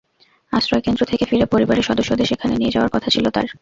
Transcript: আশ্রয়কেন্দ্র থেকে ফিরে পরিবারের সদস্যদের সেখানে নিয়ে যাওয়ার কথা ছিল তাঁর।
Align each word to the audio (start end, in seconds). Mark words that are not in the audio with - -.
আশ্রয়কেন্দ্র 0.53 1.03
থেকে 1.05 1.23
ফিরে 1.25 1.45
পরিবারের 1.45 1.83
সদস্যদের 1.83 2.25
সেখানে 2.25 2.53
নিয়ে 2.55 2.71
যাওয়ার 2.71 2.93
কথা 2.93 3.09
ছিল 3.09 3.25
তাঁর। 3.29 3.47